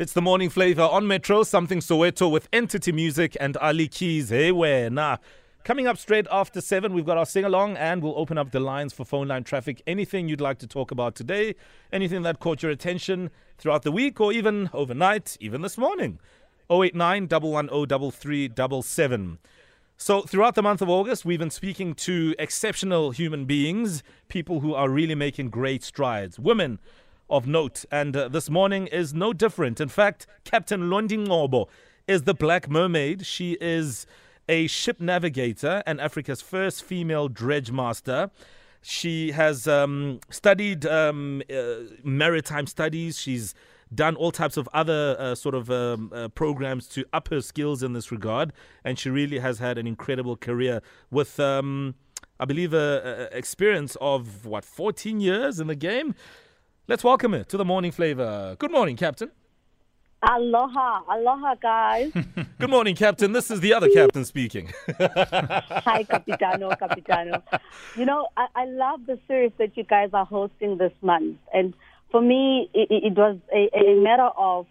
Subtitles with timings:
[0.00, 4.30] It's the morning flavor on Metro, something Soweto with Entity Music and Ali Keys.
[4.30, 4.88] Hey, where?
[4.88, 5.18] Nah.
[5.62, 8.60] Coming up straight after seven, we've got our sing along and we'll open up the
[8.60, 9.82] lines for phone line traffic.
[9.86, 11.54] Anything you'd like to talk about today,
[11.92, 13.28] anything that caught your attention
[13.58, 16.18] throughout the week or even overnight, even this morning.
[16.70, 19.38] 089 110
[19.98, 24.72] So, throughout the month of August, we've been speaking to exceptional human beings, people who
[24.72, 26.78] are really making great strides, women
[27.30, 27.84] of note.
[27.90, 29.80] And uh, this morning is no different.
[29.80, 31.68] In fact, Captain Londy Ngcobo
[32.06, 33.24] is the BlaqMermaid.
[33.24, 34.06] She is
[34.48, 38.30] a ship navigator and Africa's first female dredge master.
[38.82, 43.18] She has um, studied um, uh, maritime studies.
[43.18, 43.54] She's
[43.94, 47.82] done all types of other uh, sort of um, uh, programs to up her skills
[47.82, 48.52] in this regard,
[48.84, 51.94] and she really has had an incredible career with, um,
[52.38, 56.14] I believe, a, a experience of what 14 years in the game.
[56.90, 58.56] Let's welcome her to the morning flavor.
[58.58, 59.30] Good morning, Captain.
[60.28, 62.10] Aloha, aloha, guys.
[62.58, 63.30] Good morning, Captain.
[63.30, 64.72] This is the other captain speaking.
[64.98, 67.44] Hi, Capitano, Capitano.
[67.94, 71.36] You know, I, I, love the series that you guys are hosting this month.
[71.54, 71.74] And
[72.10, 74.66] for me, it, it was a, a, matter of,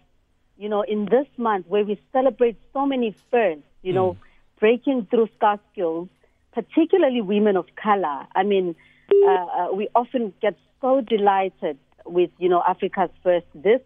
[0.58, 4.18] you know, in this month where we celebrate so many firsts, you know, mm.
[4.58, 6.10] breaking through scarce skills,
[6.52, 8.26] particularly women of color.
[8.34, 8.76] I mean,
[9.10, 13.80] uh, uh, we often get so delighted with, you know, Africa's first this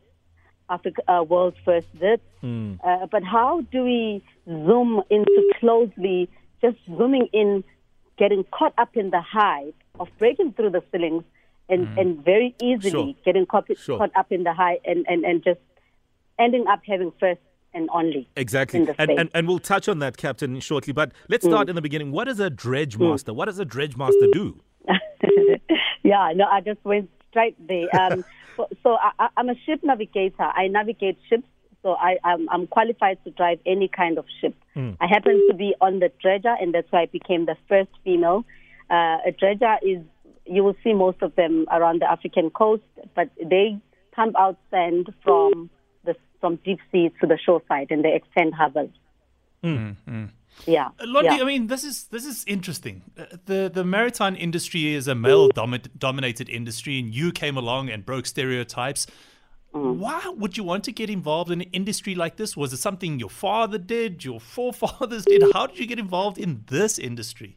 [0.68, 2.20] Africa, uh, world's first this.
[2.42, 2.78] Mm.
[2.82, 6.28] Uh, but how do we zoom into closely,
[6.60, 7.64] just zooming in,
[8.18, 11.24] getting caught up in the hype of breaking through the ceilings
[11.68, 12.00] and, mm.
[12.00, 13.14] and very easily sure.
[13.24, 13.98] getting caught, sure.
[13.98, 15.60] caught up in the hype and, and, and just
[16.38, 17.40] ending up having first
[17.74, 18.28] and only.
[18.36, 18.86] Exactly.
[18.98, 20.92] And, and, and, we'll touch on that, Captain, shortly.
[20.92, 21.70] But let's start mm.
[21.70, 22.12] in the beginning.
[22.12, 23.08] What is a dredge hmm.
[23.10, 23.32] master?
[23.32, 23.36] Mm.
[23.36, 24.60] What does a dredge master do?
[26.04, 27.88] yeah, no, I just went straight there.
[28.00, 28.24] Um,
[28.82, 30.44] so I, am a ship navigator.
[30.44, 31.48] I navigate ships.
[31.82, 34.54] So I, am I'm, I'm qualified to drive any kind of ship.
[34.74, 34.96] Mm.
[35.00, 38.44] I happen to be on the dredger, and that's why I became the first female.
[38.88, 39.98] Uh, a dredger is
[40.46, 42.82] you will see most of them around the African coast,
[43.14, 43.78] but they
[44.12, 45.68] pump out sand from
[46.04, 48.90] the from deep sea to the shore side, and they extend harbors.
[49.62, 50.24] Mm-hmm.
[50.66, 51.42] Yeah, uh, Londy, yeah.
[51.42, 53.02] I mean, this is this is interesting.
[53.18, 58.04] Uh, the the maritime industry is a male dominated industry, and you came along and
[58.04, 59.06] broke stereotypes.
[59.74, 59.96] Mm.
[59.96, 62.56] Why would you want to get involved in an industry like this?
[62.56, 65.42] Was it something your father did, your forefathers did?
[65.52, 67.56] How did you get involved in this industry?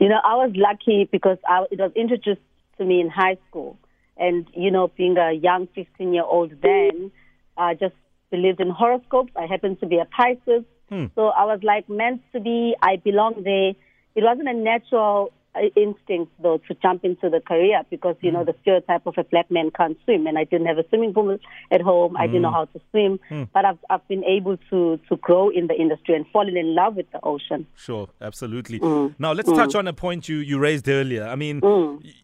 [0.00, 2.40] You know, I was lucky because I, it was introduced
[2.78, 3.78] to me in high school,
[4.16, 7.12] and you know, being a young 15 year old then,
[7.56, 7.94] I just
[8.30, 9.32] believed in horoscopes.
[9.36, 10.64] I happened to be a Pisces.
[10.88, 11.06] Hmm.
[11.14, 13.72] So I was like meant to be, I belong there.
[14.14, 18.34] It wasn't a natural uh, instinct though to jump into the career because you mm.
[18.34, 18.46] know hmm.
[18.46, 21.38] the stereotype of a black man can't swim and I didn't have a swimming pool
[21.70, 22.14] at home.
[22.14, 22.20] Mm.
[22.20, 22.54] I didn't know hmm.
[22.54, 23.48] how to swim, mm.
[23.52, 26.96] but I've I've been able to to grow in the industry and fallen in love
[26.96, 27.68] with the ocean.
[27.76, 28.80] Sure, absolutely.
[29.18, 31.24] Now let's touch on a point you you raised earlier.
[31.24, 31.60] I mean,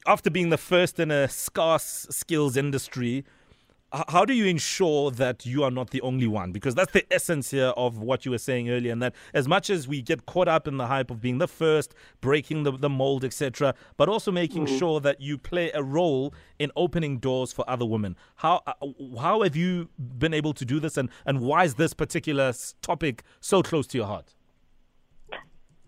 [0.06, 3.24] after being the first in a scarce skills industry,
[3.92, 6.52] how do you ensure that you are not the only one?
[6.52, 9.68] Because that's the essence here of what you were saying earlier, and that as much
[9.68, 12.88] as we get caught up in the hype of being the first, breaking the, the
[12.88, 14.78] mold, etc., but also making mm-hmm.
[14.78, 18.16] sure that you play a role in opening doors for other women.
[18.36, 18.72] How uh,
[19.20, 22.52] how have you been able to do this, and, and why is this particular
[22.82, 24.34] topic so close to your heart?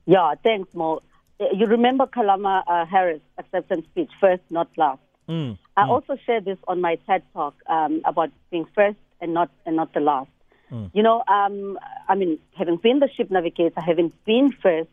[0.06, 1.02] Yeah, thanks, Mo.
[1.38, 5.00] You remember Kamala uh, Harris acceptance speech, first, not last.
[5.28, 5.58] Mm.
[5.76, 5.88] I mm.
[5.88, 9.94] also share this on my TED talk um, about being first and not and not
[9.94, 10.30] the last.
[10.70, 10.90] Mm.
[10.94, 11.78] You know, um,
[12.08, 14.90] I mean, having been the ship navigator, having been first,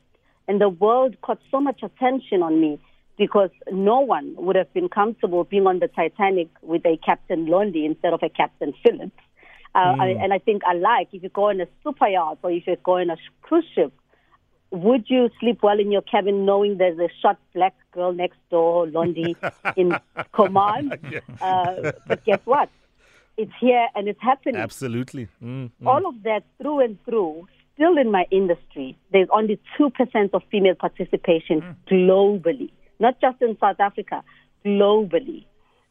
[0.48, 2.80] and the world caught so much attention on me
[3.18, 7.86] because no one would have been comfortable being on the Titanic with a Captain Londy
[7.86, 9.12] instead of a Captain Phillips.
[9.76, 10.02] Uh, mm.
[10.02, 12.66] I, and I think I like if you go on a super yacht or if
[12.66, 13.94] you go on a cruise ship,
[14.72, 18.88] would you sleep well in your cabin knowing there's a short black girl next door,
[18.88, 19.36] Londy,
[19.76, 19.96] in
[20.32, 20.98] command?
[21.12, 21.20] yeah.
[21.42, 22.70] uh, but guess what?
[23.38, 24.58] It's here and it's happening.
[24.58, 25.28] Absolutely.
[25.44, 25.88] Mm, mm.
[25.88, 30.76] All of that through and through, still in my industry, there's only 2% of female
[30.76, 31.76] participation mm.
[31.90, 34.24] globally, not just in South Africa,
[34.66, 35.46] globally.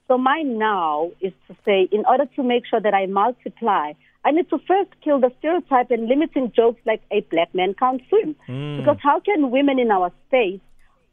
[0.08, 3.92] So mine now is to say, in order to make sure that I multiply,
[4.24, 8.00] I need to first kill the stereotype and limiting jokes like a black man can't
[8.08, 8.34] swim.
[8.48, 8.78] Mm.
[8.78, 10.60] Because how can women in our space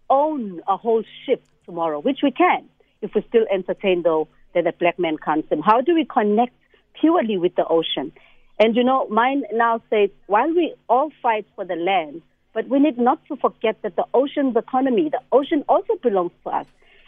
[0.10, 2.70] own a whole ship tomorrow, which we can,
[3.02, 5.62] if we still entertain though that a black man can't swim?
[5.62, 6.54] How do we connect
[7.00, 8.14] purely with the ocean?
[8.60, 12.22] And you know, mine now says, while we all fight for the land,
[12.54, 16.50] but we need not to forget that the ocean's economy, the ocean also belongs to
[16.52, 16.66] us.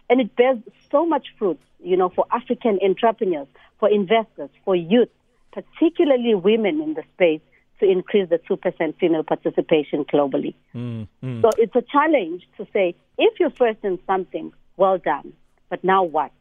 [0.10, 0.58] And it bears
[0.90, 3.48] so much fruit, you know, for African entrepreneurs,
[3.80, 5.10] for investors, for youth,
[5.52, 7.42] particularly women in the space,
[7.80, 10.56] to increase the 2% female participation globally.
[10.74, 11.42] Mm, mm.
[11.42, 15.34] So it's a challenge to say, if you're first in something, well done.
[15.70, 16.32] But now what?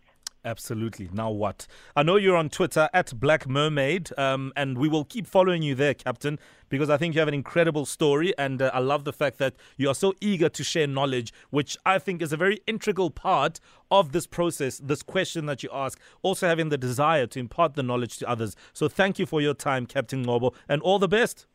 [0.47, 1.11] Absolutely.
[1.13, 1.67] Now what?
[1.97, 5.93] I know you're on Twitter at BlaqMermaid, um, and we will keep following you there,
[5.93, 6.39] Captain,
[6.69, 9.55] because I think you have an incredible story, and uh, I love the fact that
[9.77, 13.59] you are so eager to share knowledge, which I think is a very integral part
[13.91, 14.79] of this process.
[14.79, 18.55] This question that you ask, also having the desire to impart the knowledge to others.
[18.73, 21.47] So thank you for your time, Captain Ngcobo, and all the best.